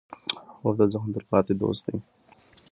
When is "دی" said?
1.89-1.97